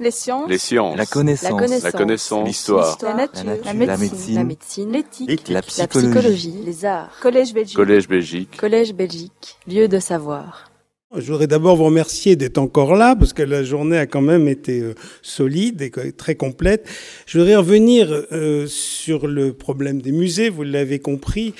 [0.00, 0.48] Les sciences.
[0.48, 0.96] Les sciences.
[0.96, 1.82] La connaissance.
[1.82, 2.46] La connaissance.
[2.48, 2.96] L'histoire.
[3.02, 3.44] La nature.
[3.44, 3.64] La nature.
[3.66, 4.08] La La médecine.
[4.08, 4.34] médecine.
[4.34, 4.92] La médecine.
[4.92, 5.48] L'éthique.
[5.48, 6.08] La La psychologie.
[6.10, 6.54] psychologie.
[6.64, 7.10] Les arts.
[7.20, 7.76] Collège Belgique.
[7.76, 8.56] Collège Belgique.
[8.56, 9.56] Collège Belgique.
[9.68, 10.70] Lieu de savoir.
[11.14, 14.46] Je voudrais d'abord vous remercier d'être encore là, parce que la journée a quand même
[14.46, 16.88] été euh, solide et très complète.
[17.26, 21.52] Je voudrais revenir euh, sur le problème des musées, vous l'avez compris.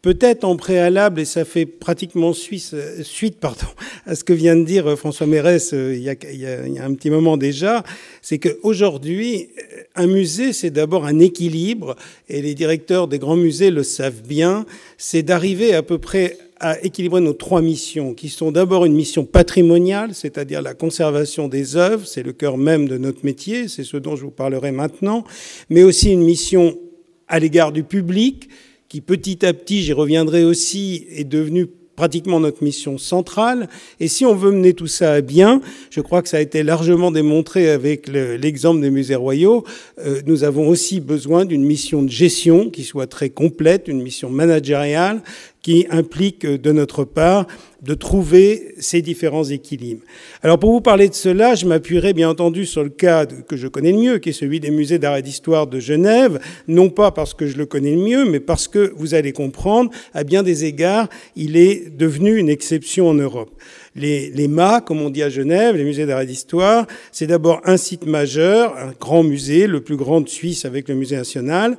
[0.00, 3.66] Peut-être en préalable, et ça fait pratiquement euh, suite pardon,
[4.06, 7.10] à ce que vient de dire euh, François Mérès euh, il y a un petit
[7.10, 7.82] moment déjà,
[8.22, 9.48] c'est qu'aujourd'hui,
[9.96, 11.96] un musée, c'est d'abord un équilibre,
[12.28, 14.66] et les directeurs des grands musées le savent bien,
[14.98, 19.24] c'est d'arriver à peu près à équilibrer nos trois missions, qui sont d'abord une mission
[19.24, 23.96] patrimoniale, c'est-à-dire la conservation des œuvres, c'est le cœur même de notre métier, c'est ce
[23.96, 25.24] dont je vous parlerai maintenant,
[25.70, 26.78] mais aussi une mission
[27.26, 28.48] à l'égard du public,
[28.88, 31.66] qui petit à petit, j'y reviendrai aussi, est devenue
[31.98, 33.68] pratiquement notre mission centrale.
[33.98, 36.62] Et si on veut mener tout ça à bien, je crois que ça a été
[36.62, 39.64] largement démontré avec l'exemple des musées royaux,
[39.98, 44.30] euh, nous avons aussi besoin d'une mission de gestion qui soit très complète, une mission
[44.30, 45.22] managériale
[45.62, 47.46] qui implique de notre part
[47.82, 50.02] de trouver ces différents équilibres.
[50.42, 53.68] Alors pour vous parler de cela, je m'appuierai bien entendu sur le cas que je
[53.68, 57.12] connais le mieux, qui est celui des musées d'art et d'histoire de Genève, non pas
[57.12, 60.42] parce que je le connais le mieux, mais parce que vous allez comprendre, à bien
[60.42, 63.50] des égards, il est devenu une exception en Europe.
[63.94, 67.60] Les, les MA, comme on dit à Genève, les musées d'art et d'histoire, c'est d'abord
[67.64, 71.76] un site majeur, un grand musée, le plus grand de Suisse avec le musée national,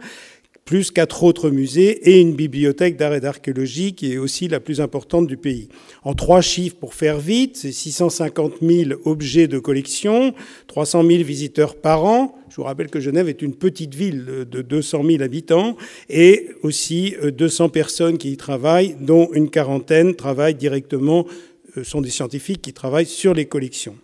[0.70, 4.82] plus quatre autres musées et une bibliothèque d'art et d'archéologie qui est aussi la plus
[4.82, 5.68] importante du pays.
[6.04, 10.32] En trois chiffres pour faire vite, c'est 650 000 objets de collection,
[10.68, 12.36] 300 000 visiteurs par an.
[12.52, 15.76] Je vous rappelle que Genève est une petite ville de 200 000 habitants
[16.08, 21.26] et aussi 200 personnes qui y travaillent, dont une quarantaine travaillent directement,
[21.82, 23.96] sont des scientifiques qui travaillent sur les collections.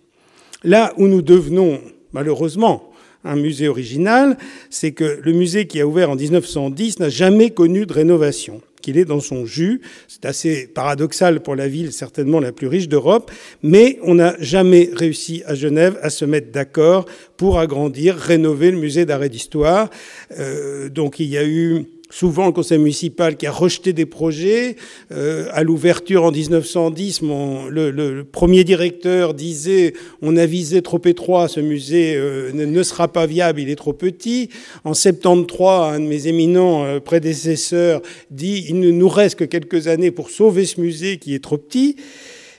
[0.64, 1.80] Là où nous devenons,
[2.10, 2.90] malheureusement,
[3.26, 4.36] un musée original,
[4.70, 8.98] c'est que le musée qui a ouvert en 1910 n'a jamais connu de rénovation, qu'il
[8.98, 9.80] est dans son jus.
[10.08, 13.30] C'est assez paradoxal pour la ville, certainement la plus riche d'Europe,
[13.62, 18.78] mais on n'a jamais réussi à Genève à se mettre d'accord pour agrandir, rénover le
[18.78, 19.90] musée d'art et d'histoire.
[20.38, 24.76] Euh, donc il y a eu souvent le conseil municipal qui a rejeté des projets.
[25.12, 31.48] Euh, à l'ouverture en 1910, mon, le, premier directeur disait on a visé trop étroit,
[31.48, 34.50] ce musée euh, ne, ne, sera pas viable, il est trop petit.
[34.84, 39.88] En 73, un de mes éminents euh, prédécesseurs dit il ne nous reste que quelques
[39.88, 41.96] années pour sauver ce musée qui est trop petit.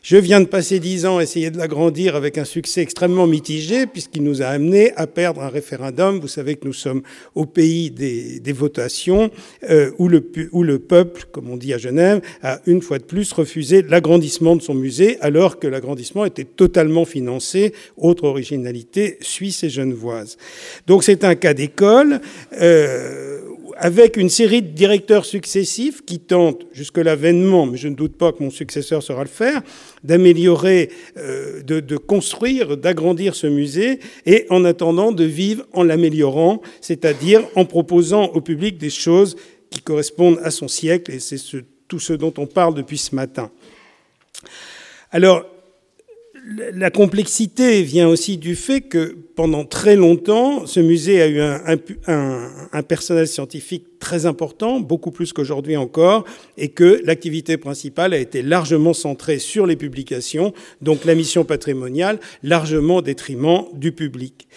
[0.09, 3.87] Je viens de passer dix ans à essayer de l'agrandir avec un succès extrêmement mitigé,
[3.87, 6.21] puisqu'il nous a amené à perdre un référendum.
[6.21, 7.01] Vous savez que nous sommes
[7.35, 9.29] au pays des, votations,
[9.69, 13.03] euh, où, le, où le peuple, comme on dit à Genève, a une fois de
[13.03, 17.73] plus refusé l'agrandissement de son musée, alors que l'agrandissement était totalement financé.
[17.97, 20.37] Autre originalité suisse et genevoise.
[20.87, 22.21] Donc c'est un cas d'école.
[22.61, 23.36] Euh,
[23.79, 28.31] avec une série de directeurs successifs qui tentent, jusque-là vainement, mais je ne doute pas
[28.31, 29.61] que mon successeur saura le faire,
[30.03, 36.61] d'améliorer, euh, de, de, construire, d'agrandir ce musée, et en attendant de vivre en l'améliorant,
[36.81, 39.35] c'est-à-dire en proposant au public des choses
[39.69, 41.57] qui correspondent à son siècle, et c'est ce,
[41.87, 43.51] tout ce dont on parle depuis ce matin.
[45.11, 45.45] Alors,
[46.73, 51.41] la complexité vient aussi du fait que pendant très longtemps, ce musée a eu
[52.07, 56.23] un, personnel scientifique très important, beaucoup plus qu'aujourd'hui encore,
[56.57, 62.19] et que l'activité principale a été largement centrée sur les publications, donc la mission patrimoniale,
[62.43, 64.47] largement au détriment du public.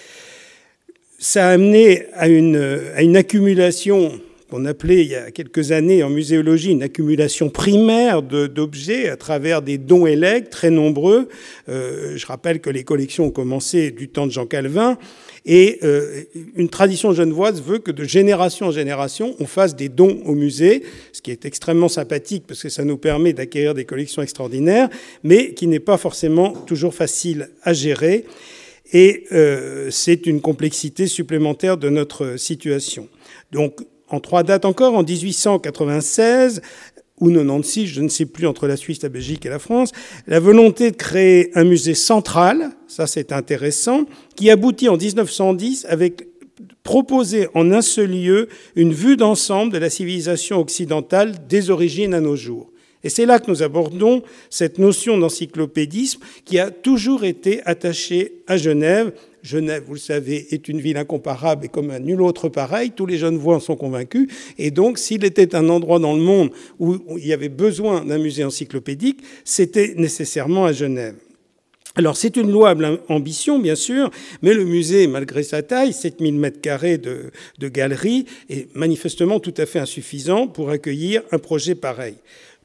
[1.19, 4.13] Ça a amené à une accumulation
[4.51, 9.63] qu'on appelait il y a quelques années en muséologie une accumulation primaire d'objets à travers
[9.63, 11.29] des dons et legs très nombreux.
[11.69, 14.99] Euh, je rappelle que les collections ont commencé du temps de Jean Calvin.
[15.47, 16.25] Et euh,
[16.55, 20.83] une tradition genevoise veut que de génération en génération, on fasse des dons au musée,
[21.13, 24.91] ce qui est extrêmement sympathique parce que ça nous permet d'acquérir des collections extraordinaires,
[25.23, 28.27] mais qui n'est pas forcément toujours facile à gérer.
[28.93, 33.09] Et euh, c'est une complexité supplémentaire de notre situation.
[33.53, 36.63] Donc, en trois dates encore, en 1896
[37.21, 39.93] ou 96, je ne sais plus, entre la Suisse, la Belgique et la France,
[40.27, 46.27] la volonté de créer un musée central, ça c'est intéressant, qui aboutit en 1910 avec
[46.83, 52.21] proposer en un seul lieu une vue d'ensemble de la civilisation occidentale des origines à
[52.21, 52.70] nos jours.
[53.03, 58.57] Et c'est là que nous abordons cette notion d'encyclopédisme qui a toujours été attachée à
[58.57, 59.13] Genève.
[59.43, 62.91] Genève, vous le savez, est une ville incomparable et comme un nul autre pareil.
[62.91, 64.29] Tous les Genevois en sont convaincus.
[64.59, 68.19] Et donc, s'il était un endroit dans le monde où il y avait besoin d'un
[68.19, 71.15] musée encyclopédique, c'était nécessairement à Genève.
[71.97, 74.11] Alors c'est une louable ambition, bien sûr,
[74.43, 79.55] mais le musée, malgré sa taille, 7000 mètres carrés de, de galeries, est manifestement tout
[79.57, 82.15] à fait insuffisant pour accueillir un projet pareil.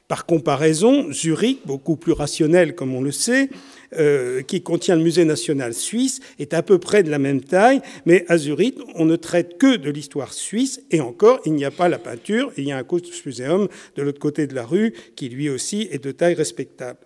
[0.08, 3.50] Par comparaison, Zurich, beaucoup plus rationnel comme on le sait,
[3.98, 7.80] euh, qui contient le musée national suisse, est à peu près de la même taille,
[8.04, 11.72] mais à Zurich, on ne traite que de l'histoire suisse, et encore, il n'y a
[11.72, 15.28] pas la peinture, il y a un Kunstmuseum de l'autre côté de la rue, qui
[15.28, 17.00] lui aussi est de taille respectable.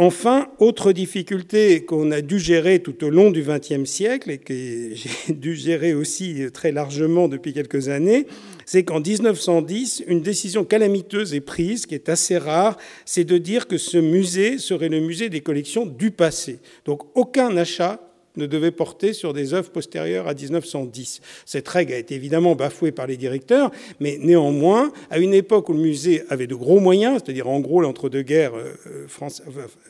[0.00, 4.54] Enfin, autre difficulté qu'on a dû gérer tout au long du XXe siècle et que
[4.94, 8.28] j'ai dû gérer aussi très largement depuis quelques années,
[8.64, 13.66] c'est qu'en 1910, une décision calamiteuse est prise, qui est assez rare, c'est de dire
[13.66, 16.60] que ce musée serait le musée des collections du passé.
[16.84, 18.07] Donc aucun achat
[18.38, 21.20] ne devait porter sur des œuvres postérieures à 1910.
[21.44, 23.70] Cette règle a été évidemment bafouée par les directeurs,
[24.00, 27.80] mais néanmoins, à une époque où le musée avait de gros moyens, c'est-à-dire en gros
[27.80, 29.06] l'entre-deux-guerres euh,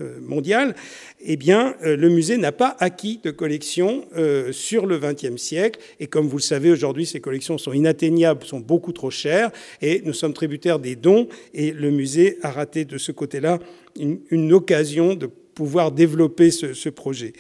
[0.01, 0.75] euh, mondiales,
[1.21, 4.05] eh bien, euh, le musée n'a pas acquis de collections
[4.51, 5.81] sur le XXe siècle.
[6.01, 9.51] Et comme vous le savez, aujourd'hui, ces collections sont inatteignables, sont beaucoup trop chères,
[9.83, 13.59] et nous sommes tributaires des dons, et le musée a raté de ce côté-là
[13.99, 17.33] une, occasion de pouvoir développer ce projet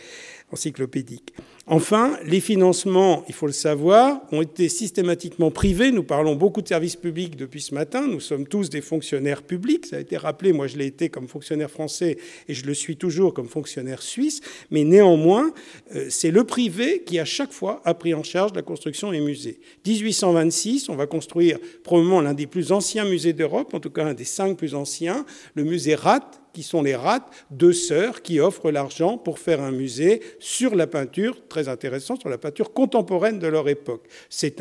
[0.53, 1.33] encyclopédique.
[1.71, 5.93] Enfin, les financements, il faut le savoir, ont été systématiquement privés.
[5.93, 8.06] Nous parlons beaucoup de services publics depuis ce matin.
[8.06, 9.85] Nous sommes tous des fonctionnaires publics.
[9.85, 10.55] Ça a été rappelé.
[10.55, 12.17] Moi, je l'ai été comme fonctionnaire français
[12.49, 14.41] et je le suis toujours comme fonctionnaire suisse.
[14.71, 15.53] Mais néanmoins,
[15.95, 19.21] euh, c'est le privé qui, à chaque fois, a pris en charge la construction des
[19.21, 19.61] musées.
[19.87, 24.15] 1826, on va construire probablement l'un des plus anciens musées d'Europe, en tout cas un
[24.15, 27.22] des cinq plus anciens, le musée Rath, qui sont les Rath,
[27.52, 32.28] deux sœurs qui offrent l'argent pour faire un musée sur la peinture très intéressant sur
[32.28, 34.08] la peinture contemporaine de leur époque.
[34.28, 34.60] C'est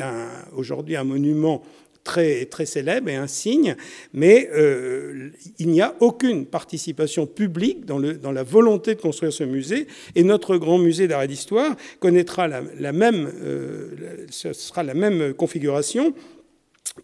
[0.54, 1.60] aujourd'hui un monument
[2.04, 3.74] très, très célèbre et un signe,
[4.12, 9.88] mais euh, il n'y a aucune participation publique dans, la volonté de construire ce musée.
[10.14, 15.34] Et notre grand musée d'art et d'histoire connaîtra la, même, euh, ce sera la même
[15.34, 16.14] configuration,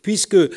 [0.03, 0.49] puisque euh,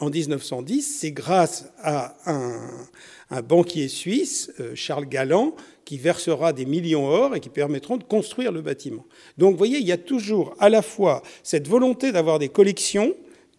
[0.00, 5.54] en 1910, c'est grâce à un, banquier suisse, Charles Galland,
[5.84, 9.04] qui versera des millions or et qui permettront de construire le bâtiment.
[9.38, 13.14] Donc vous voyez, il y a toujours à la fois cette volonté d'avoir des collections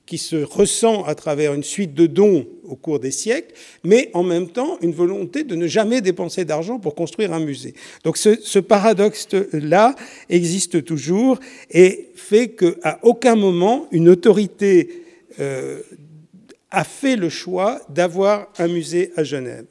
[0.05, 4.23] qui se ressent à travers une suite de dons au cours des siècles, mais en
[4.23, 7.73] même temps une volonté de ne jamais dépenser d'argent pour construire un musée.
[8.03, 9.95] Donc ce, ce paradoxe-là
[10.29, 11.39] existe toujours
[11.69, 15.00] et fait qu'à aucun moment une autorité
[15.39, 15.81] euh,
[16.69, 19.65] a fait le choix d'avoir un musée à Genève.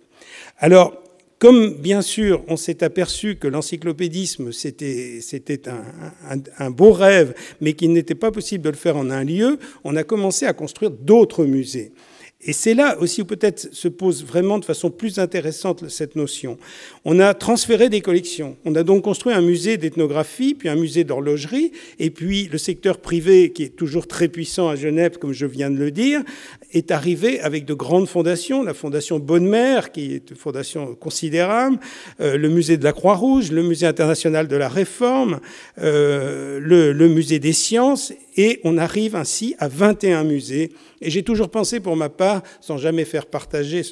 [0.58, 1.02] Alors,
[1.38, 7.92] comme bien sûr on s'est aperçu que l'encyclopédisme c'était un, un, beau rêve, mais qu'il
[7.92, 11.46] n'était pas possible de le faire en un lieu, on a commencé à construire d'autres
[11.46, 11.92] musées.
[12.42, 16.56] Et c'est là aussi où peut-être se pose vraiment de façon plus intéressante cette notion.
[17.04, 18.56] On a transféré des collections.
[18.64, 22.98] On a donc construit un musée d'ethnographie, puis un musée d'horlogerie, et puis le secteur
[22.98, 26.22] privé, qui est toujours très puissant à Genève, comme je viens de le dire,
[26.72, 28.62] est arrivé avec de grandes fondations.
[28.62, 31.78] La fondation Bonne-Mère, qui est une fondation considérable,
[32.20, 35.40] euh, le musée de la Croix-Rouge, le musée international de la Réforme,
[35.82, 40.72] euh, le, le musée des sciences, et on arrive ainsi à 21 musées.
[41.02, 43.82] Et j'ai toujours pensé pour ma part, sans jamais faire partager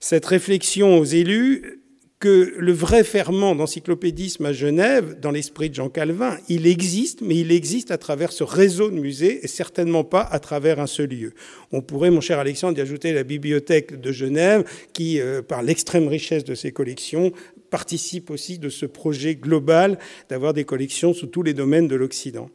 [0.00, 1.82] cette réflexion aux élus,
[2.18, 7.36] que le vrai ferment d'encyclopédisme à Genève, dans l'esprit de Jean Calvin, il existe, mais
[7.36, 11.10] il existe à travers ce réseau de musées et certainement pas à travers un seul
[11.10, 11.34] lieu.
[11.72, 14.64] On pourrait, mon cher Alexandre, y ajouter la bibliothèque de Genève,
[14.94, 17.32] qui, euh, par l'extrême richesse de ses collections,
[17.70, 22.50] participe aussi de ce projet global d'avoir des collections sous tous les domaines de l'Occident.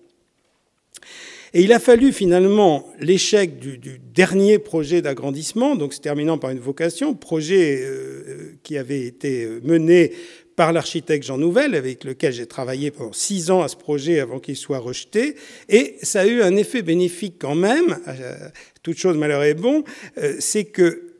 [1.53, 3.77] Et il a fallu finalement l'échec du,
[4.13, 10.13] dernier projet d'agrandissement, donc se terminant par une vocation, projet euh, qui avait été mené
[10.55, 14.39] par l'architecte Jean Nouvel, avec lequel j'ai travaillé pendant six ans à ce projet avant
[14.39, 15.35] qu'il soit rejeté.
[15.67, 18.49] Et ça a eu un effet bénéfique quand même, euh,
[18.83, 19.83] toute chose malheur est bon,
[20.17, 21.10] euh, c'est que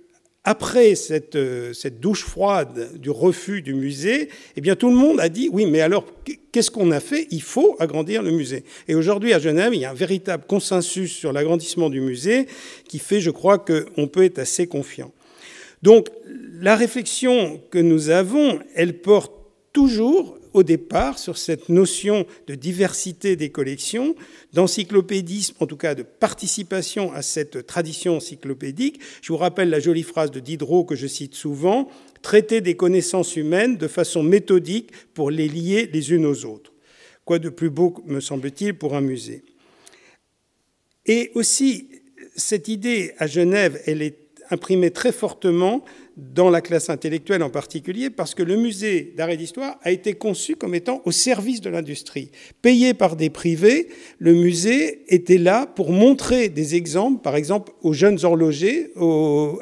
[0.44, 5.20] après cette, euh, cette, douche froide du refus du musée, eh bien tout le monde
[5.20, 6.06] a dit oui, mais alors
[6.52, 7.28] qu'est-ce qu'on a fait?
[7.30, 8.64] Il faut agrandir le musée.
[8.88, 12.48] Et aujourd'hui à Genève, il y a un véritable consensus sur l'agrandissement du musée
[12.88, 15.12] qui fait, je crois, qu'on peut être assez confiant.
[15.84, 16.10] Donc
[16.60, 19.34] la réflexion que nous avons, elle porte
[19.74, 24.16] toujours au départ sur cette notion de diversité des collections,
[24.54, 29.00] d'encyclopédisme, en tout cas de participation à cette tradition encyclopédique.
[29.22, 31.90] Je vous rappelle la jolie phrase de Diderot que je cite souvent,
[32.22, 36.74] traiter des connaissances humaines de façon méthodique pour les lier les unes aux autres.
[37.26, 39.44] Quoi de plus beau, me semble-t-il, pour un musée
[41.06, 41.90] Et aussi,
[42.36, 44.21] cette idée à Genève, elle est
[44.52, 45.84] imprimé très fortement
[46.18, 50.14] dans la classe intellectuelle en particulier, parce que le musée d'art et d'histoire a été
[50.14, 52.32] conçu comme étant au service de l'industrie.
[52.62, 53.88] Payé par des privés,
[54.20, 58.92] le musée était là pour montrer des exemples, par exemple aux jeunes horlogers,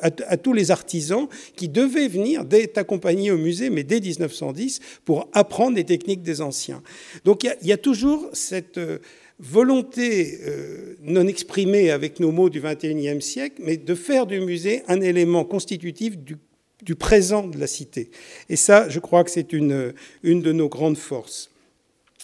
[0.01, 5.29] à, tous les artisans qui devaient venir, d'être accompagnés au musée, mais dès 1910, pour
[5.33, 6.81] apprendre les techniques des anciens.
[7.25, 8.97] Donc il y, a toujours cette euh,
[9.39, 14.83] volonté euh, non exprimée avec nos mots du XXIe siècle, mais de faire du musée
[14.87, 16.37] un élément constitutif du,
[16.95, 18.09] présent de la cité.
[18.49, 19.93] Et ça, je crois que c'est une,
[20.23, 21.51] une de nos grandes forces.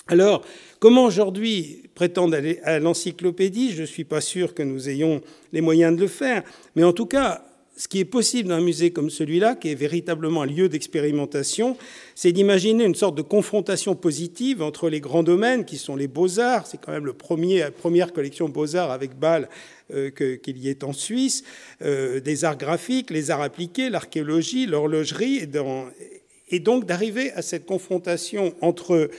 [0.08, 0.44] Alors,
[0.80, 3.72] comment aujourd'hui prétendre aller à l'encyclopédie?
[3.72, 6.44] Je ne suis pas sûr que nous ayons les moyens de le faire,
[6.76, 7.44] mais en tout cas,
[7.78, 11.78] ce qui est possible dans un musée comme celui-là, qui est véritablement un lieu d'expérimentation,
[12.16, 16.68] c'est d'imaginer une sorte de confrontation positive entre les grands domaines qui sont les beaux-arts.
[16.68, 19.50] C'est quand même premier, la première collection beaux-arts avec Bâle
[19.94, 21.44] euh, qu'il y ait en Suisse,
[21.82, 25.48] euh, des arts graphiques, les arts appliqués, l'archéologie, l'horlogerie,
[26.50, 29.10] et donc d'arriver à cette confrontation entre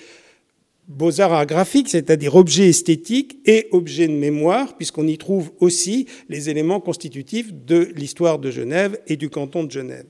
[0.88, 6.50] beaux-arts art graphiques, c'est-à-dire objets esthétiques et objets de mémoire, puisqu'on y trouve aussi les
[6.50, 10.06] éléments constitutifs de l'histoire de Genève et du canton de Genève.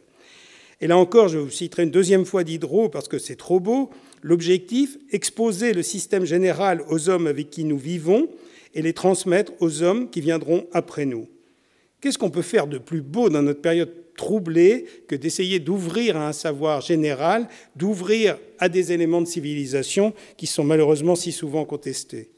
[0.81, 3.91] Et là encore, je vous citerai une deuxième fois Diderot parce que c'est trop beau.
[4.23, 8.29] L'objectif, exposer le système général aux hommes avec qui nous vivons
[8.75, 11.29] et les transmettre aux hommes qui viendront après nous.
[12.01, 16.29] Qu'est-ce qu'on peut faire de plus beau dans notre période troublée que d'essayer d'ouvrir à
[16.29, 22.31] un savoir général, d'ouvrir à des éléments de civilisation qui sont malheureusement si souvent contestés?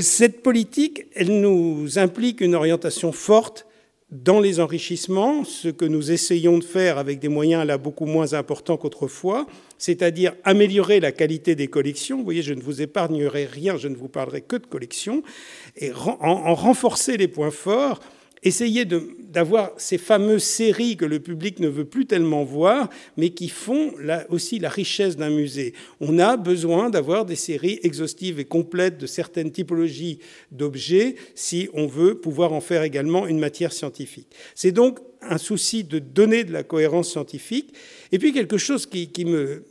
[0.00, 3.66] cette politique, elle nous implique une orientation forte
[4.10, 8.34] dans les enrichissements, ce que nous essayons de faire avec des moyens là beaucoup moins
[8.34, 9.46] importants qu'autrefois,
[9.78, 12.18] c'est-à-dire améliorer la qualité des collections.
[12.18, 15.22] Vous voyez, je ne vous épargnerai rien, je ne vous parlerai que de collections,
[15.76, 18.00] et en renforcer les points forts
[18.42, 23.48] essayer d'avoir ces fameuses séries que le public ne veut plus tellement voir, mais qui
[23.48, 23.92] font
[24.30, 25.74] aussi la richesse d'un musée.
[26.00, 30.20] On a besoin d'avoir des séries exhaustives et complètes de certaines typologies
[30.52, 34.28] d'objets si on veut pouvoir en faire également une matière scientifique.
[34.54, 37.74] C'est donc un souci de donner de la cohérence scientifique.
[38.10, 39.64] Et puis quelque chose qui me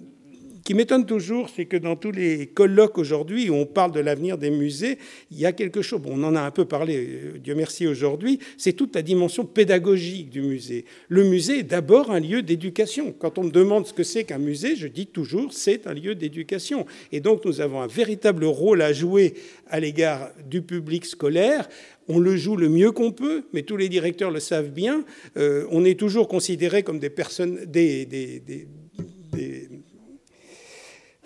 [0.69, 4.37] qui m'étonne toujours, c'est que dans tous les colloques aujourd'hui où on parle de l'avenir
[4.37, 4.99] des musées,
[5.31, 7.87] il y a quelque chose, bon, on en a un peu parlé, euh, Dieu merci
[7.87, 10.85] aujourd'hui, c'est toute la dimension pédagogique du musée.
[11.07, 13.15] Le musée est d'abord un lieu d'éducation.
[13.17, 16.13] Quand on me demande ce que c'est qu'un musée, je dis toujours c'est un lieu
[16.13, 16.85] d'éducation.
[17.11, 19.33] Et donc nous avons un véritable rôle à jouer
[19.69, 21.67] à l'égard du public scolaire
[22.11, 25.03] on le joue le mieux qu'on peut, mais tous les directeurs le savent bien.
[25.37, 28.41] Euh, on est toujours considérés comme des personnes, des, des,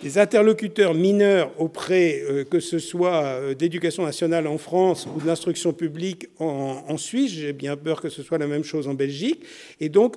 [0.03, 5.25] les interlocuteurs mineurs auprès, euh, que ce soit euh, d'éducation nationale en France ou de
[5.25, 9.43] l'instruction publique en, Suisse, j'ai bien peur que ce soit la même chose en Belgique.
[9.79, 10.15] Et donc,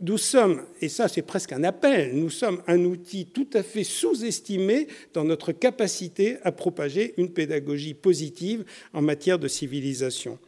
[0.00, 3.84] nous sommes, et ça c'est presque un appel, nous sommes un outil tout à fait
[3.84, 10.38] sous-estimé dans notre capacité à propager une pédagogie positive en matière de civilisation.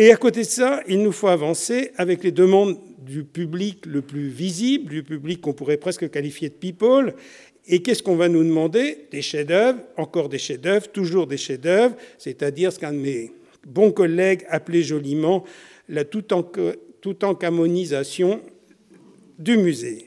[0.00, 4.00] Et à côté de ça, il nous faut avancer avec les demandes du public le
[4.00, 7.14] plus visible, du public qu'on pourrait presque qualifier de people.
[7.66, 9.08] Et qu'est-ce qu'on va nous demander?
[9.10, 13.32] Des chefs-d'œuvre, encore des chefs-d'œuvre, toujours des chefs-d'œuvre, c'est-à-dire ce qu'un de mes
[13.66, 15.42] bons collègues appelait joliment
[15.88, 18.40] la tout-encamonisation
[19.40, 20.06] du musée.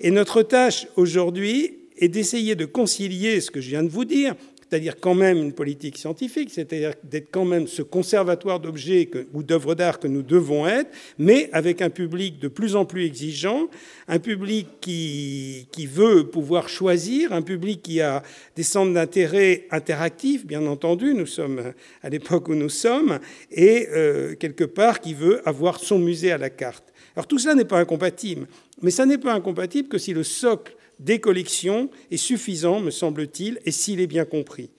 [0.00, 4.36] Et notre tâche aujourd'hui est d'essayer de concilier ce que je viens de vous dire,
[4.68, 9.74] c'est-à-dire quand même une politique scientifique, c'est-à-dire d'être quand même ce conservatoire d'objets ou d'œuvres
[9.74, 13.68] d'art que nous devons être, mais avec un public de plus en plus exigeant,
[14.08, 18.22] un public qui, qui veut pouvoir choisir, un public qui a
[18.56, 21.72] des centres d'intérêt interactifs, bien entendu, nous sommes
[22.02, 23.18] à l'époque où nous sommes,
[23.50, 26.84] et euh, quelque part qui veut avoir son musée à la carte.
[27.16, 28.46] Alors tout cela n'est pas incompatible,
[28.82, 33.60] mais ça n'est pas incompatible que si le socle des collections est suffisant, me semble-t-il,
[33.64, 34.70] et s'il est bien compris.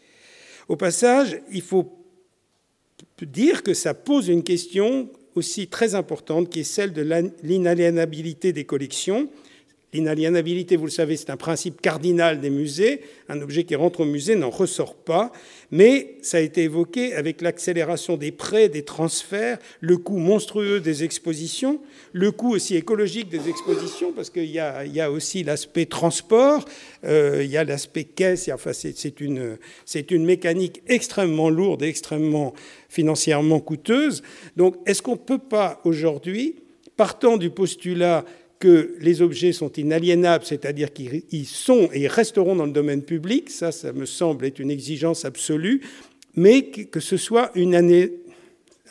[0.67, 1.91] Au passage, il faut
[3.21, 7.01] dire que ça pose une question aussi très importante qui est celle de
[7.43, 9.29] l'inaliénabilité des collections.
[9.91, 13.01] L'inaliénabilité, vous le savez, c'est un principe cardinal des musées.
[13.27, 15.31] Un objet qui rentre au musée n'en ressort pas.
[15.71, 21.03] Mais ça a été évoqué avec l'accélération des prêts, des transferts, le coût monstrueux des
[21.03, 21.81] expositions,
[22.13, 26.65] le coût aussi écologique des expositions, parce qu'il y, a, aussi l'aspect transport,
[27.03, 28.47] euh, il y a l'aspect caisse.
[28.53, 29.57] Enfin, c'est une,
[30.11, 32.53] une mécanique extrêmement lourde et extrêmement
[32.89, 34.21] financièrement coûteuse.
[34.55, 36.57] Donc, est-ce qu'on ne peut pas aujourd'hui,
[36.95, 38.23] partant du postulat
[38.59, 43.71] que les objets sont inaliénables, c'est-à-dire qu'ils sont et resteront dans le domaine public, ça,
[43.71, 45.81] ça me semble être une exigence absolue,
[46.35, 48.11] mais que ce soit une année,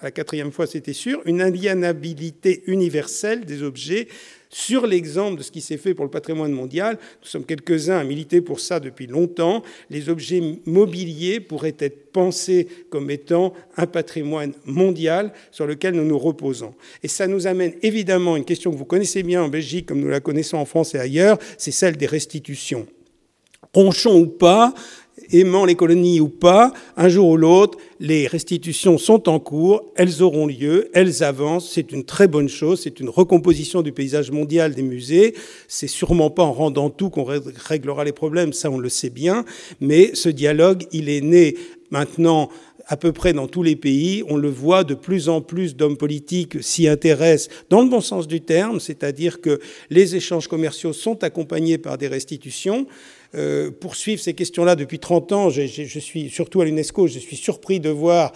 [0.02, 4.08] la quatrième fois c'était sûr, une aliénabilité universelle des objets
[4.50, 6.98] sur l'exemple de ce qui s'est fait pour le patrimoine mondial.
[7.22, 9.62] Nous sommes quelques-uns à militer pour ça depuis longtemps.
[9.90, 16.18] Les objets mobiliers pourraient être pensés comme étant un patrimoine mondial sur lequel nous nous
[16.18, 16.74] reposons.
[17.02, 20.00] Et ça nous amène évidemment à une question que vous connaissez bien en Belgique comme
[20.00, 22.86] nous la connaissons en France et ailleurs, c'est celle des restitutions.
[23.74, 24.72] Ronchon ou pas,
[25.32, 30.22] aimant les colonies ou pas, un jour ou l'autre, les restitutions sont en cours, elles
[30.22, 34.74] auront lieu, elles avancent, c'est une très bonne chose, c'est une recomposition du paysage mondial
[34.74, 35.34] des musées,
[35.66, 39.44] c'est sûrement pas en rendant tout qu'on réglera les problèmes, ça on le sait bien,
[39.80, 41.56] mais ce dialogue, il est né
[41.90, 42.50] maintenant
[42.88, 44.24] à peu près dans tous les pays.
[44.28, 48.26] On le voit, de plus en plus d'hommes politiques s'y intéressent dans le bon sens
[48.26, 49.60] du terme, c'est-à-dire que
[49.90, 52.86] les échanges commerciaux sont accompagnés par des restitutions.
[53.34, 57.36] Euh, poursuivre ces questions-là depuis 30 ans, je, je suis surtout à l'UNESCO, je suis
[57.36, 58.32] surpris de voir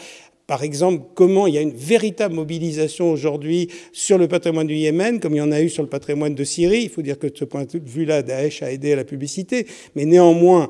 [0.47, 5.21] par exemple, comment il y a une véritable mobilisation aujourd'hui sur le patrimoine du Yémen,
[5.21, 6.83] comme il y en a eu sur le patrimoine de Syrie.
[6.83, 9.67] Il faut dire que de ce point de vue-là, Daesh a aidé à la publicité.
[9.95, 10.69] Mais néanmoins,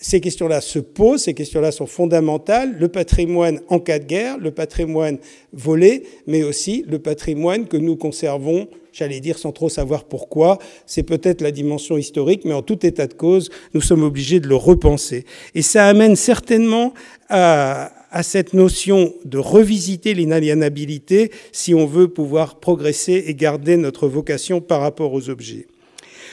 [0.00, 2.76] ces questions-là se posent, ces questions-là sont fondamentales.
[2.78, 5.18] Le patrimoine en cas de guerre, le patrimoine
[5.52, 10.58] volé, mais aussi le patrimoine que nous conservons, j'allais dire sans trop savoir pourquoi.
[10.86, 14.48] C'est peut-être la dimension historique, mais en tout état de cause, nous sommes obligés de
[14.48, 15.24] le repenser.
[15.54, 16.94] Et ça amène certainement
[17.28, 24.60] à, cette notion de revisiter l'inaliénabilité si on veut pouvoir progresser et garder notre vocation
[24.60, 25.66] par rapport aux objets.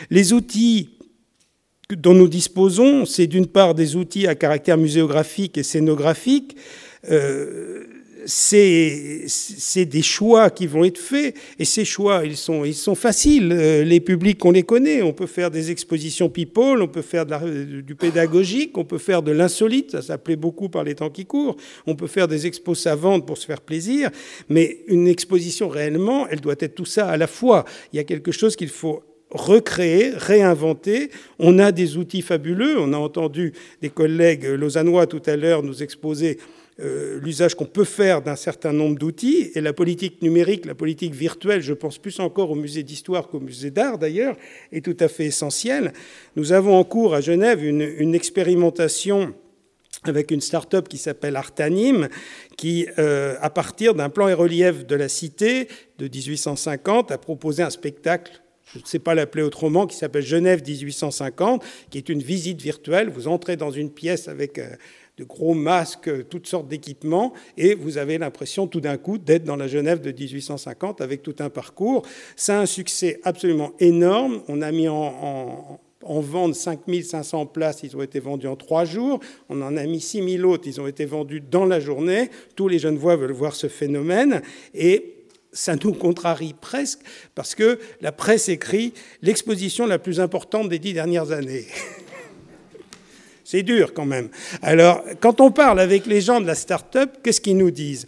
[0.10, 0.90] Les outils
[1.96, 6.58] dont nous disposons, c'est d'une part des outils à caractère muséographique et scénographique.
[7.10, 7.86] Euh,
[8.26, 13.52] c'est des choix qui vont être faits et ces choix ils sont faciles.
[13.52, 15.02] Euh, les publics on les connaît.
[15.02, 19.32] On peut faire des expositions people on peut faire du pédagogique on peut faire de
[19.32, 19.92] l'insolite.
[19.92, 21.56] Ça s'appelait beaucoup par les temps qui courent.
[21.88, 24.10] On peut faire des expos savantes pour se faire plaisir.
[24.50, 27.66] Mais une exposition réellement elle doit être tout ça à la fois.
[27.94, 31.10] Il y a quelque chose qu'il faut recréer, réinventer.
[31.38, 32.80] On a des outils fabuleux.
[32.80, 36.40] On a entendu des collègues lausannois tout à l'heure nous exposer
[36.82, 39.52] euh, l'usage qu'on peut faire d'un certain nombre d'outils.
[39.56, 43.40] Et la politique numérique, la politique virtuelle, je pense plus encore au musée d'histoire qu'au
[43.40, 44.38] musée d'art d'ailleurs,
[44.72, 45.92] est tout à fait essentielle.
[46.36, 49.34] Nous avons en cours à Genève une, expérimentation
[50.04, 52.08] avec une start-up qui s'appelle Artanim,
[52.58, 57.62] qui, euh, à partir d'un plan et relief de la cité de 1850, a proposé
[57.62, 58.42] un spectacle
[58.74, 63.10] je ne sais pas l'appeler autrement, qui s'appelle Genève 1850, qui est une visite virtuelle.
[63.10, 64.70] Vous entrez dans une pièce avec euh,
[65.20, 69.58] de gros masques, toutes sortes d'équipements, et vous avez l'impression tout d'un coup d'être dans
[69.58, 72.04] la Genève de 1850 avec tout un parcours.
[72.38, 74.42] Ça a un succès absolument énorme.
[74.48, 79.20] On a mis en, en vente 5500 places, ils ont été vendus en trois jours.
[79.50, 82.30] On en a mis 6000 autres, ils ont été vendus dans la journée.
[82.56, 84.42] Tous les jeunes voix veulent voir ce phénomène.
[84.74, 85.16] Et
[85.52, 87.02] ça nous contrarie presque
[87.36, 91.66] parce que la presse écrit l'exposition la plus importante des dix dernières années.
[93.52, 94.30] C'est dur quand même.
[94.62, 98.06] Alors, quand on parle avec les gens de la start-up, qu'est-ce qu'ils nous disent?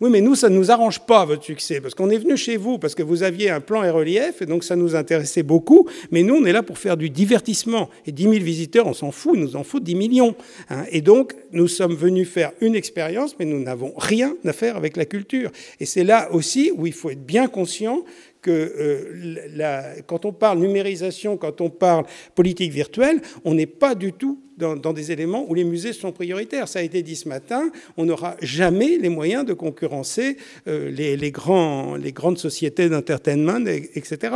[0.00, 2.56] Oui, mais nous, ça ne nous arrange pas, votre succès, parce qu'on est venu chez
[2.56, 5.86] vous, parce que vous aviez un plan et relief, et donc ça nous intéressait beaucoup,
[6.10, 7.90] mais nous, on est là pour faire du divertissement.
[8.06, 10.34] Et 10 000 visiteurs, on s'en fout, nous en faut 10 millions.
[10.70, 10.84] Hein.
[10.90, 14.96] Et donc, nous sommes venus faire une expérience, mais nous n'avons rien à faire avec
[14.96, 15.50] la culture.
[15.80, 18.04] Et c'est là aussi où il faut être bien conscient
[18.42, 24.12] que euh, quand on parle numérisation, quand on parle politique virtuelle, on n'est pas du
[24.12, 26.68] tout dans, des éléments où les musées sont prioritaires.
[26.68, 30.36] Ça a été dit ce matin, on n'aura jamais les moyens de concurrencer
[30.68, 34.34] euh, les, les grandes sociétés d'entertainment, etc.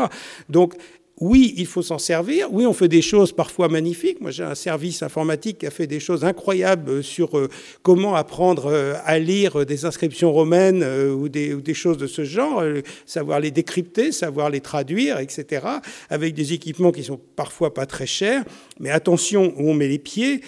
[0.49, 0.75] Donc
[1.19, 2.53] oui, il faut s'en servir.
[2.53, 4.21] Oui, on fait des choses parfois magnifiques.
[4.21, 7.49] Moi, j'ai un service informatique qui a fait des choses incroyables sur euh,
[7.83, 12.07] comment apprendre euh, à lire des inscriptions romaines euh, ou des, ou des choses de
[12.07, 12.63] ce genre,
[13.07, 15.67] savoir les décrypter, savoir les traduire, etc.,
[16.11, 18.45] avec des équipements qui sont parfois pas très chers.
[18.79, 20.43] Mais attention où on met les pieds.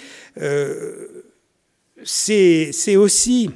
[2.04, 3.50] C'est aussi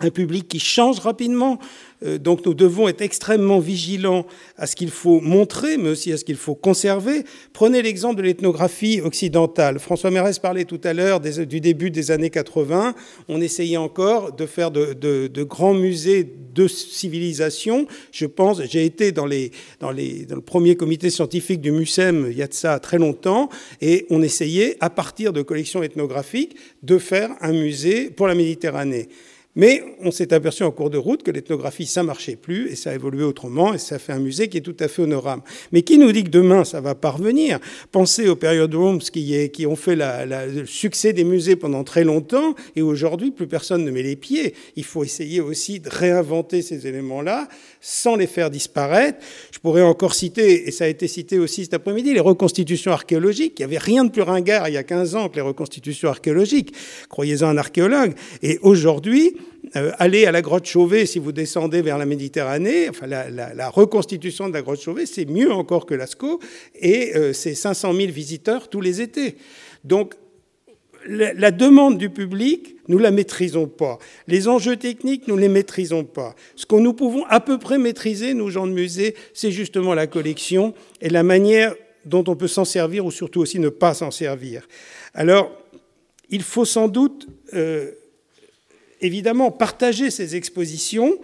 [0.00, 1.58] un public qui change rapidement.
[2.04, 4.26] Euh, donc nous devons être extrêmement vigilants
[4.56, 7.24] à ce qu'il faut montrer, mais aussi à ce qu'il faut conserver.
[7.52, 9.78] Prenez l'exemple de l'ethnographie occidentale.
[9.78, 12.94] François Mérès parlait tout à l'heure du début des années 80.
[13.28, 17.86] On essayait encore de faire de, grands musées de civilisation.
[18.10, 22.42] Je pense, j'ai été dans, les, dans le premier comité scientifique du MUSEM il y
[22.42, 23.48] a de ça très longtemps,
[23.80, 29.08] et on essayait, à partir de collections ethnographiques, de faire un musée pour la Méditerranée.
[29.54, 32.90] Mais on s'est aperçu en cours de route que l'ethnographie, ça marchait plus et ça
[32.90, 35.42] a évolué autrement et ça fait un musée qui est tout à fait honorable.
[35.72, 37.58] Mais qui nous dit que demain ça va parvenir?
[37.90, 42.54] Pensez aux périodes rooms qui, qui ont fait le succès des musées pendant très longtemps
[42.76, 44.54] et aujourd'hui plus personne ne met les pieds.
[44.76, 47.48] Il faut essayer aussi de réinventer ces éléments-là
[47.82, 49.18] sans les faire disparaître.
[49.50, 53.58] Je pourrais encore citer, et ça a été cité aussi cet après-midi, les reconstitutions archéologiques.
[53.58, 56.08] Il n'y avait rien de plus ringard il y a 15 ans que les reconstitutions
[56.08, 56.72] archéologiques.
[57.08, 58.14] Croyez-en un archéologue.
[58.42, 59.34] Et aujourd'hui,
[59.76, 64.48] euh, aller à la grotte Chauvet, si vous descendez vers la Méditerranée, enfin la, reconstitution
[64.48, 66.40] de la grotte Chauvet, c'est mieux encore que Lascaux,
[66.74, 69.36] et euh, c'est 500 000 visiteurs tous les étés.
[69.84, 70.14] Donc
[71.06, 73.98] la, la, demande du public, nous la maîtrisons pas.
[74.28, 76.34] Les enjeux techniques, nous les maîtrisons pas.
[76.56, 80.06] Ce que nous pouvons à peu près maîtriser, nous gens de musée, c'est justement la
[80.06, 81.74] collection et la manière
[82.04, 84.66] dont on peut s'en servir ou surtout aussi ne pas s'en servir.
[85.14, 85.50] Alors,
[86.30, 87.92] il faut sans doute euh,
[89.02, 91.18] évidemment partager ces expositions,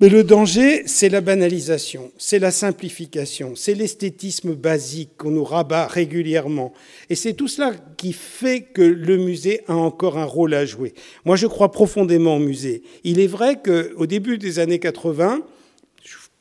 [0.00, 5.88] mais le danger, c'est la banalisation, c'est la simplification, c'est l'esthétisme basique qu'on nous rabat
[5.88, 6.72] régulièrement.
[7.10, 10.94] Et c'est tout cela qui fait que le musée a encore un rôle à jouer.
[11.24, 12.82] Moi, je crois profondément au musée.
[13.02, 15.42] Il est vrai qu'au début des années 80,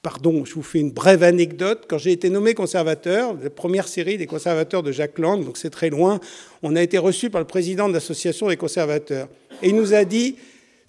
[0.03, 1.85] Pardon, je vous fais une brève anecdote.
[1.87, 5.69] Quand j'ai été nommé conservateur, la première série des conservateurs de Jacques Lang, donc c'est
[5.69, 6.19] très loin,
[6.63, 9.27] on a été reçu par le président de l'association des conservateurs.
[9.61, 10.35] Et il nous a dit,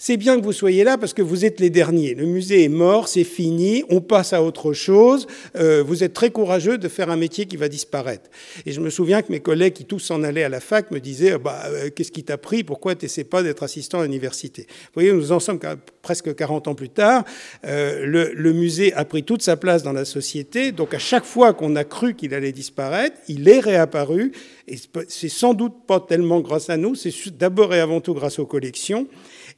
[0.01, 2.15] c'est bien que vous soyez là parce que vous êtes les derniers.
[2.15, 5.27] Le musée est mort, c'est fini, on passe à autre chose.
[5.57, 8.31] Euh, vous êtes très courageux de faire un métier qui va disparaître.
[8.65, 11.01] Et je me souviens que mes collègues qui tous s'en allaient à la fac me
[11.01, 12.63] disaient bah, euh, Qu'est-ce qui t'a pris?
[12.63, 14.67] Pourquoi tu n'essaies pas d'être assistant à l'université?
[14.69, 15.59] Vous voyez, nous en sommes
[16.01, 17.25] presque 40 ans plus tard.
[17.65, 20.71] Euh, le, le, musée a pris toute sa place dans la société.
[20.71, 24.31] Donc à chaque fois qu'on a cru qu'il allait disparaître, il est réapparu.
[24.69, 24.77] Et
[25.09, 28.47] c'est sans doute pas tellement grâce à nous, c'est d'abord et avant tout grâce aux
[28.47, 29.09] collections.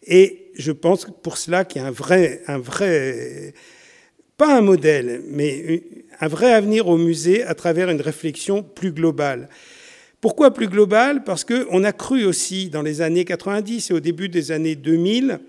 [0.06, 2.42] Et je pense pour cela qu'il y a un vrai,
[4.36, 5.82] pas un modèle, mais
[6.20, 9.48] un vrai avenir au musée à travers une réflexion plus globale.
[10.20, 11.24] Pourquoi plus globale?
[11.24, 15.40] Parce qu'on a cru aussi dans les années 90 et au début des années 2000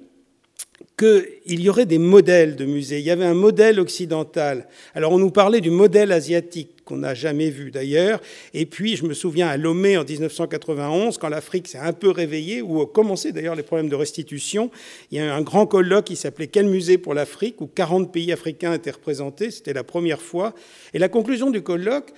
[0.97, 2.99] qu'il y aurait des modèles de musées.
[2.99, 4.67] Il y avait un modèle occidental.
[4.93, 8.21] Alors on nous parlait du modèle asiatique qu'on n'a jamais vu d'ailleurs.
[8.53, 12.61] Et puis je me souviens à Lomé en 1991, quand l'Afrique s'est un peu réveillée,
[12.61, 14.69] où ont commencé d'ailleurs les problèmes de restitution,
[15.09, 18.11] il y a eu un grand colloque qui s'appelait Quel musée pour l'Afrique, où 40
[18.11, 19.51] pays africains étaient représentés.
[19.51, 20.53] C'était la première fois.
[20.93, 22.11] Et la conclusion du colloque,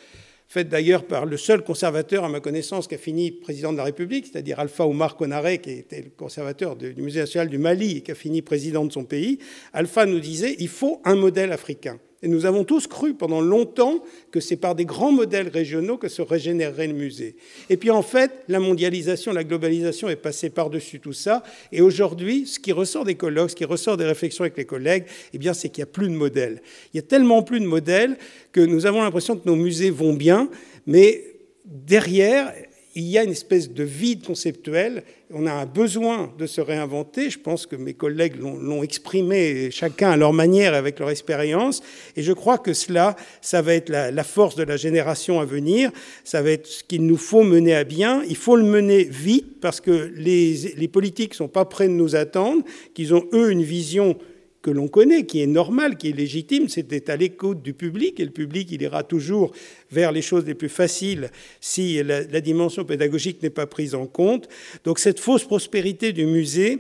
[0.48, 3.84] faite d'ailleurs par le seul conservateur, à ma connaissance, qui a fini président de la
[3.84, 8.02] République, c'est-à-dire Alpha Omar Konaré, qui était le conservateur du Musée national du Mali et
[8.02, 9.38] qui a fini président de son pays.
[9.72, 12.00] Alpha nous disait il faut un modèle africain.
[12.24, 16.08] Et nous avons tous cru pendant longtemps que c'est par des grands modèles régionaux que
[16.08, 17.36] se régénérerait le musée.
[17.70, 21.44] Et puis en fait, la mondialisation, la globalisation est passée par-dessus tout ça.
[21.74, 25.04] Et aujourd'hui, ce qui ressort des colloques, ce qui ressort des réflexions avec les collègues,
[25.34, 26.62] eh bien, c'est qu'il n'y a plus de modèles.
[26.94, 28.18] Il y a tellement plus de modèles
[28.54, 30.50] que nous avons l'impression que nos musées vont bien,
[30.88, 31.26] mais
[31.66, 32.54] derrière,
[32.96, 35.04] il y a une espèce de vide conceptuel.
[35.32, 37.32] On a un besoin de se réinventer.
[37.32, 41.82] Je pense que mes collègues l'ont exprimé, chacun à leur manière, avec leur expérience.
[42.16, 45.92] Et je crois que cela, ça va être la, force de la génération à venir.
[46.24, 48.24] Ça va être ce qu'il nous faut mener à bien.
[48.30, 51.94] Il faut le mener vite parce que les, les politiques ne sont pas prêts de
[51.94, 54.18] nous attendre, qu'ils ont, eux, une vision
[54.64, 58.26] que l'on connaît, qui est normal, qui est légitime, d'être à l'écoute du public, et
[58.26, 59.52] le public, il ira toujours
[59.92, 64.48] vers les choses les plus faciles si la, dimension pédagogique n'est pas prise en compte.
[64.86, 66.80] Donc cette fausse prospérité du musée,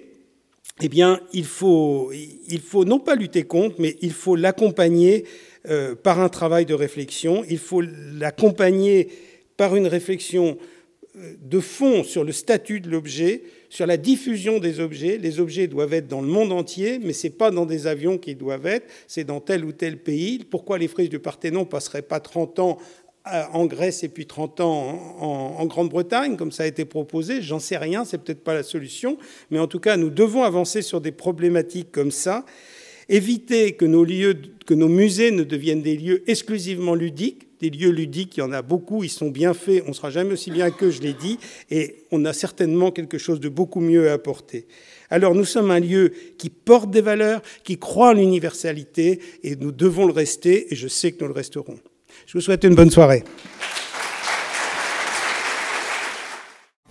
[0.81, 5.25] eh bien, il faut, il faut non pas lutter contre, mais il faut l'accompagner
[5.69, 9.09] euh, par un travail de réflexion, il faut l'accompagner
[9.57, 10.57] par une réflexion
[11.15, 13.43] de fond sur le statut de l'objet,
[13.73, 15.17] sur la diffusion des objets.
[15.17, 18.19] Les objets doivent être dans le monde entier, mais ce n'est pas dans des avions
[18.19, 20.45] qu'ils doivent être, c'est dans tel ou tel pays.
[20.47, 22.77] Pourquoi les frises du Parthénon passeraient pas 30 ans
[23.25, 27.77] en Grèce et puis 30 ans en, Grande-Bretagne, comme ça a été proposé, j'en sais
[27.77, 29.17] rien, c'est peut-être pas la solution,
[29.49, 32.45] mais en tout cas, nous devons avancer sur des problématiques comme ça,
[33.09, 38.35] éviter que nos que nos musées ne deviennent des lieux exclusivement ludiques, des lieux ludiques,
[38.35, 40.69] il y en a beaucoup, ils sont bien faits, on ne sera jamais aussi bien
[40.69, 41.39] que je l'ai dit,
[41.71, 44.67] et on a certainement quelque chose de beaucoup mieux à apporter.
[45.09, 49.71] Alors nous sommes un lieu qui porte des valeurs, qui croit en l'universalité, et nous
[49.71, 51.79] devons le rester, et je sais que nous le resterons.
[52.25, 53.23] Je vous souhaite une bonne soirée.